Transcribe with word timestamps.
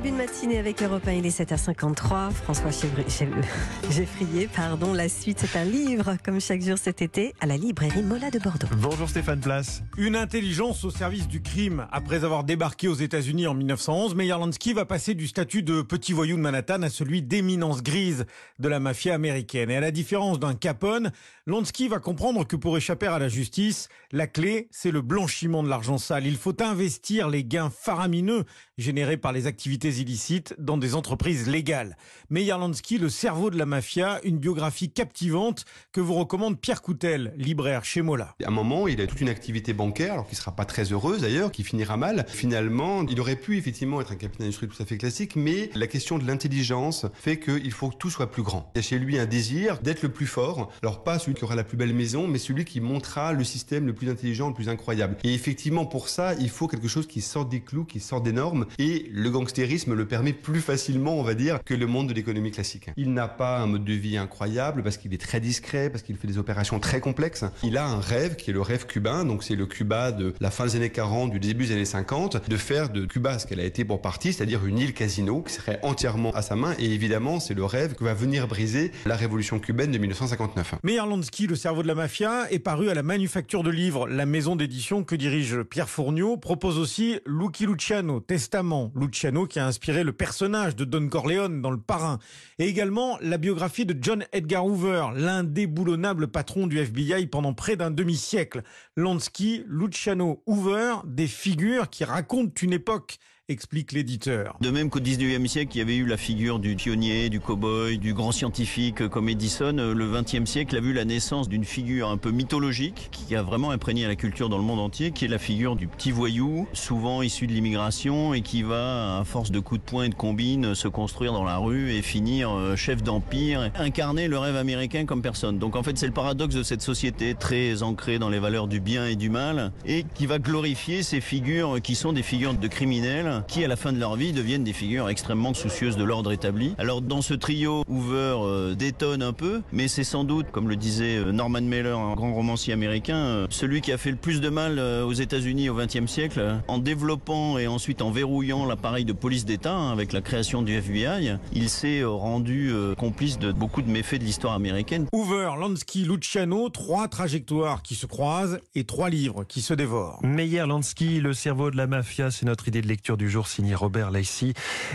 début 0.00 0.12
de 0.12 0.16
matinée 0.16 0.58
avec 0.58 0.82
Europe 0.82 1.06
1, 1.06 1.12
il 1.12 1.26
est 1.26 1.40
7h53. 1.40 2.30
François 2.30 2.70
Geffrier, 3.90 4.48
pardon. 4.54 4.94
La 4.94 5.10
suite, 5.10 5.40
c'est 5.40 5.58
un 5.58 5.64
livre, 5.64 6.16
comme 6.24 6.40
chaque 6.40 6.62
jour 6.62 6.78
cet 6.78 7.02
été, 7.02 7.34
à 7.40 7.46
la 7.46 7.58
librairie 7.58 8.02
Mola 8.02 8.30
de 8.30 8.38
Bordeaux. 8.38 8.68
Bonjour 8.78 9.10
Stéphane 9.10 9.40
Place. 9.40 9.82
Une 9.98 10.16
intelligence 10.16 10.84
au 10.84 10.90
service 10.90 11.28
du 11.28 11.42
crime. 11.42 11.86
Après 11.92 12.24
avoir 12.24 12.44
débarqué 12.44 12.88
aux 12.88 12.94
États-Unis 12.94 13.46
en 13.46 13.52
1911, 13.52 14.14
Meyer 14.14 14.30
Lansky 14.30 14.72
va 14.72 14.86
passer 14.86 15.14
du 15.14 15.26
statut 15.26 15.62
de 15.62 15.82
petit 15.82 16.14
voyou 16.14 16.36
de 16.36 16.42
Manhattan 16.42 16.80
à 16.80 16.88
celui 16.88 17.20
d'éminence 17.20 17.82
grise 17.82 18.24
de 18.58 18.68
la 18.68 18.80
mafia 18.80 19.14
américaine. 19.14 19.70
Et 19.70 19.76
à 19.76 19.80
la 19.80 19.90
différence 19.90 20.38
d'un 20.38 20.54
Capone, 20.54 21.12
Lansky 21.46 21.88
va 21.88 21.98
comprendre 21.98 22.46
que 22.46 22.56
pour 22.56 22.76
échapper 22.78 23.06
à 23.06 23.18
la 23.18 23.28
justice, 23.28 23.88
la 24.12 24.26
clé, 24.26 24.68
c'est 24.70 24.92
le 24.92 25.02
blanchiment 25.02 25.62
de 25.62 25.68
l'argent 25.68 25.98
sale. 25.98 26.26
Il 26.26 26.36
faut 26.36 26.62
investir 26.62 27.28
les 27.28 27.44
gains 27.44 27.70
faramineux 27.70 28.44
générés 28.78 29.18
par 29.18 29.32
les 29.32 29.46
activités 29.46 29.89
illicites 29.98 30.54
dans 30.58 30.76
des 30.76 30.94
entreprises 30.94 31.48
légales. 31.48 31.96
Meyer 32.30 32.52
Lansky, 32.52 32.98
le 32.98 33.08
cerveau 33.08 33.50
de 33.50 33.58
la 33.58 33.66
mafia, 33.66 34.20
une 34.24 34.38
biographie 34.38 34.90
captivante 34.90 35.64
que 35.92 36.00
vous 36.00 36.14
recommande 36.14 36.60
Pierre 36.60 36.82
Coutel, 36.82 37.32
libraire 37.36 37.84
chez 37.84 38.02
Mola. 38.02 38.34
À 38.44 38.48
un 38.48 38.50
moment, 38.50 38.88
il 38.88 39.00
a 39.00 39.06
toute 39.06 39.20
une 39.20 39.28
activité 39.28 39.72
bancaire, 39.72 40.12
alors 40.12 40.28
qui 40.28 40.36
sera 40.36 40.54
pas 40.54 40.64
très 40.64 40.92
heureuse 40.92 41.22
d'ailleurs, 41.22 41.50
qui 41.50 41.64
finira 41.64 41.96
mal. 41.96 42.24
Finalement, 42.28 43.04
il 43.08 43.20
aurait 43.20 43.36
pu 43.36 43.56
effectivement 43.56 44.00
être 44.00 44.12
un 44.12 44.16
capitaine 44.16 44.46
d'industrie 44.46 44.68
tout 44.68 44.82
à 44.82 44.86
fait 44.86 44.98
classique, 44.98 45.36
mais 45.36 45.70
la 45.74 45.86
question 45.86 46.18
de 46.18 46.26
l'intelligence 46.26 47.06
fait 47.14 47.38
qu'il 47.38 47.72
faut 47.72 47.90
que 47.90 47.96
tout 47.96 48.10
soit 48.10 48.30
plus 48.30 48.42
grand. 48.42 48.70
Il 48.74 48.78
y 48.78 48.80
a 48.80 48.82
chez 48.82 48.98
lui 48.98 49.18
un 49.18 49.26
désir 49.26 49.80
d'être 49.80 50.02
le 50.02 50.10
plus 50.10 50.26
fort. 50.26 50.70
Alors 50.82 51.02
pas 51.02 51.18
celui 51.18 51.34
qui 51.34 51.44
aura 51.44 51.54
la 51.54 51.64
plus 51.64 51.76
belle 51.76 51.94
maison, 51.94 52.28
mais 52.28 52.38
celui 52.38 52.64
qui 52.64 52.80
montrera 52.80 53.32
le 53.32 53.44
système 53.44 53.86
le 53.86 53.92
plus 53.92 54.10
intelligent, 54.10 54.48
le 54.48 54.54
plus 54.54 54.68
incroyable. 54.68 55.16
Et 55.24 55.34
effectivement, 55.34 55.86
pour 55.86 56.08
ça, 56.08 56.34
il 56.34 56.50
faut 56.50 56.68
quelque 56.68 56.88
chose 56.88 57.06
qui 57.06 57.20
sort 57.20 57.46
des 57.46 57.60
clous, 57.60 57.84
qui 57.84 58.00
sort 58.00 58.20
des 58.20 58.32
normes. 58.32 58.66
Et 58.78 59.08
le 59.12 59.30
gangstérisme 59.30 59.69
le 59.70 60.04
permet 60.04 60.32
plus 60.32 60.60
facilement, 60.60 61.14
on 61.14 61.22
va 61.22 61.34
dire, 61.34 61.62
que 61.64 61.74
le 61.74 61.86
monde 61.86 62.08
de 62.08 62.14
l'économie 62.14 62.50
classique. 62.50 62.90
Il 62.96 63.12
n'a 63.12 63.28
pas 63.28 63.60
un 63.60 63.66
mode 63.66 63.84
de 63.84 63.92
vie 63.92 64.16
incroyable 64.16 64.82
parce 64.82 64.96
qu'il 64.96 65.14
est 65.14 65.20
très 65.20 65.38
discret, 65.38 65.90
parce 65.90 66.02
qu'il 66.02 66.16
fait 66.16 66.26
des 66.26 66.38
opérations 66.38 66.80
très 66.80 67.00
complexes. 67.00 67.44
Il 67.62 67.76
a 67.76 67.86
un 67.86 68.00
rêve 68.00 68.34
qui 68.34 68.50
est 68.50 68.52
le 68.52 68.60
rêve 68.60 68.86
cubain, 68.86 69.24
donc 69.24 69.44
c'est 69.44 69.54
le 69.54 69.66
Cuba 69.66 70.10
de 70.10 70.34
la 70.40 70.50
fin 70.50 70.66
des 70.66 70.76
années 70.76 70.90
40, 70.90 71.30
du 71.30 71.38
début 71.38 71.66
des 71.66 71.74
années 71.74 71.84
50, 71.84 72.48
de 72.48 72.56
faire 72.56 72.88
de 72.88 73.04
Cuba 73.06 73.38
ce 73.38 73.46
qu'elle 73.46 73.60
a 73.60 73.64
été 73.64 73.84
pour 73.84 74.02
partie, 74.02 74.32
c'est-à-dire 74.32 74.66
une 74.66 74.78
île 74.78 74.92
casino 74.92 75.42
qui 75.42 75.52
serait 75.52 75.78
entièrement 75.82 76.32
à 76.32 76.42
sa 76.42 76.56
main. 76.56 76.74
Et 76.80 76.92
évidemment, 76.92 77.38
c'est 77.38 77.54
le 77.54 77.64
rêve 77.64 77.94
que 77.94 78.02
va 78.02 78.14
venir 78.14 78.48
briser 78.48 78.90
la 79.06 79.14
révolution 79.14 79.60
cubaine 79.60 79.92
de 79.92 79.98
1959. 79.98 80.74
Meyer 80.82 81.06
Lansky, 81.08 81.46
le 81.46 81.54
cerveau 81.54 81.82
de 81.82 81.88
la 81.88 81.94
mafia, 81.94 82.50
est 82.50 82.58
paru 82.58 82.90
à 82.90 82.94
la 82.94 83.04
manufacture 83.04 83.62
de 83.62 83.70
livres. 83.70 84.08
La 84.08 84.26
maison 84.26 84.56
d'édition 84.56 85.04
que 85.04 85.14
dirige 85.14 85.62
Pierre 85.62 85.88
Fournier 85.88 86.36
propose 86.40 86.76
aussi 86.76 87.20
Lucky 87.24 87.66
Luciano, 87.66 88.18
Testament. 88.18 88.90
Luciano 88.96 89.46
qui 89.46 89.59
a 89.60 89.66
inspiré 89.66 90.02
le 90.02 90.12
personnage 90.12 90.74
de 90.74 90.84
Don 90.84 91.08
Corleone 91.08 91.62
dans 91.62 91.70
Le 91.70 91.78
Parrain. 91.78 92.18
Et 92.58 92.66
également 92.66 93.18
la 93.20 93.38
biographie 93.38 93.86
de 93.86 93.96
John 94.00 94.24
Edgar 94.32 94.66
Hoover, 94.66 95.08
l'indéboulonnable 95.14 96.28
patron 96.28 96.66
du 96.66 96.78
FBI 96.78 97.26
pendant 97.26 97.54
près 97.54 97.76
d'un 97.76 97.90
demi-siècle. 97.90 98.62
Lansky, 98.96 99.64
Luciano, 99.68 100.42
Hoover, 100.46 100.96
des 101.04 101.28
figures 101.28 101.88
qui 101.90 102.04
racontent 102.04 102.52
une 102.62 102.72
époque 102.72 103.18
explique 103.50 103.92
l'éditeur. 103.92 104.56
De 104.60 104.70
même 104.70 104.90
qu'au 104.90 105.00
19e 105.00 105.46
siècle, 105.46 105.72
il 105.74 105.78
y 105.78 105.82
avait 105.82 105.96
eu 105.96 106.06
la 106.06 106.16
figure 106.16 106.60
du 106.60 106.76
pionnier, 106.76 107.28
du 107.28 107.40
cow-boy, 107.40 107.98
du 107.98 108.14
grand 108.14 108.30
scientifique 108.30 109.08
comme 109.08 109.28
Edison, 109.28 109.72
le 109.72 110.06
20e 110.06 110.46
siècle 110.46 110.76
a 110.76 110.80
vu 110.80 110.92
la 110.92 111.04
naissance 111.04 111.48
d'une 111.48 111.64
figure 111.64 112.08
un 112.08 112.16
peu 112.16 112.30
mythologique 112.30 113.08
qui 113.10 113.34
a 113.34 113.42
vraiment 113.42 113.72
imprégné 113.72 114.06
la 114.06 114.14
culture 114.14 114.48
dans 114.48 114.56
le 114.56 114.62
monde 114.62 114.78
entier, 114.78 115.10
qui 115.10 115.24
est 115.24 115.28
la 115.28 115.38
figure 115.38 115.74
du 115.74 115.88
petit 115.88 116.12
voyou, 116.12 116.68
souvent 116.72 117.22
issu 117.22 117.48
de 117.48 117.52
l'immigration 117.52 118.34
et 118.34 118.40
qui 118.42 118.62
va, 118.62 119.18
à 119.18 119.24
force 119.24 119.50
de 119.50 119.58
coups 119.58 119.80
de 119.80 119.84
poing 119.84 120.04
et 120.04 120.08
de 120.08 120.14
combines, 120.14 120.76
se 120.76 120.86
construire 120.86 121.32
dans 121.32 121.44
la 121.44 121.56
rue 121.56 121.92
et 121.92 122.02
finir 122.02 122.50
euh, 122.50 122.76
chef 122.76 123.02
d'empire, 123.02 123.70
incarner 123.74 124.28
le 124.28 124.38
rêve 124.38 124.56
américain 124.56 125.06
comme 125.06 125.22
personne. 125.22 125.58
Donc 125.58 125.74
en 125.74 125.82
fait, 125.82 125.98
c'est 125.98 126.06
le 126.06 126.12
paradoxe 126.12 126.54
de 126.54 126.62
cette 126.62 126.82
société 126.82 127.34
très 127.34 127.82
ancrée 127.82 128.20
dans 128.20 128.28
les 128.28 128.38
valeurs 128.38 128.68
du 128.68 128.78
bien 128.78 129.06
et 129.06 129.16
du 129.16 129.28
mal 129.28 129.72
et 129.84 130.04
qui 130.14 130.26
va 130.26 130.38
glorifier 130.38 131.02
ces 131.02 131.20
figures 131.20 131.82
qui 131.82 131.96
sont 131.96 132.12
des 132.12 132.22
figures 132.22 132.54
de 132.54 132.68
criminels 132.68 133.39
qui, 133.48 133.64
à 133.64 133.68
la 133.68 133.76
fin 133.76 133.92
de 133.92 133.98
leur 133.98 134.16
vie, 134.16 134.32
deviennent 134.32 134.64
des 134.64 134.72
figures 134.72 135.08
extrêmement 135.08 135.54
soucieuses 135.54 135.96
de 135.96 136.04
l'ordre 136.04 136.32
établi. 136.32 136.74
Alors, 136.78 137.02
dans 137.02 137.22
ce 137.22 137.34
trio, 137.34 137.84
Hoover 137.88 138.36
euh, 138.38 138.74
détonne 138.74 139.22
un 139.22 139.32
peu, 139.32 139.62
mais 139.72 139.88
c'est 139.88 140.04
sans 140.04 140.24
doute, 140.24 140.46
comme 140.50 140.68
le 140.68 140.76
disait 140.76 141.18
euh, 141.18 141.32
Norman 141.32 141.62
Mailer, 141.62 141.98
un 141.98 142.14
grand 142.14 142.34
romancier 142.34 142.72
américain, 142.72 143.16
euh, 143.16 143.46
celui 143.50 143.80
qui 143.80 143.92
a 143.92 143.98
fait 143.98 144.10
le 144.10 144.16
plus 144.16 144.40
de 144.40 144.48
mal 144.48 144.78
aux 144.78 145.12
États-Unis 145.12 145.68
au 145.68 145.74
XXe 145.74 146.06
siècle, 146.06 146.60
en 146.68 146.78
développant 146.78 147.58
et 147.58 147.66
ensuite 147.66 148.02
en 148.02 148.10
verrouillant 148.10 148.66
l'appareil 148.66 149.04
de 149.04 149.12
police 149.12 149.44
d'État 149.44 149.74
hein, 149.74 149.92
avec 149.92 150.12
la 150.12 150.20
création 150.20 150.62
du 150.62 150.74
FBI. 150.74 151.36
Il 151.52 151.68
s'est 151.68 152.04
rendu 152.04 152.72
complice 152.98 153.38
de 153.38 153.52
beaucoup 153.52 153.82
de 153.82 153.90
méfaits 153.90 154.18
de 154.18 154.24
l'histoire 154.24 154.54
américaine. 154.54 155.06
Hoover, 155.12 155.50
Lansky, 155.58 156.04
Luciano, 156.04 156.68
trois 156.68 157.08
trajectoires 157.08 157.82
qui 157.82 157.94
se 157.94 158.06
croisent 158.06 158.58
et 158.74 158.84
trois 158.84 159.10
livres 159.10 159.44
qui 159.44 159.60
se 159.60 159.74
dévorent. 159.74 160.20
Meyer 160.22 160.66
Lansky, 160.66 161.20
le 161.20 161.32
cerveau 161.32 161.70
de 161.70 161.76
la 161.76 161.86
mafia, 161.86 162.30
c'est 162.30 162.46
notre 162.46 162.68
idée 162.68 162.82
de 162.82 162.88
lecture 162.88 163.16
du 163.16 163.28
jour 163.30 163.48
signé 163.48 163.74
Robert 163.74 164.10
Lacey. 164.10 164.52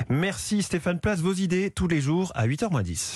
Merci 0.10 0.62
Stéphane 0.62 1.00
Place, 1.00 1.20
vos 1.20 1.34
idées 1.34 1.72
tous 1.72 1.88
les 1.88 2.02
jours 2.02 2.32
à 2.36 2.48
8h10. 2.48 3.04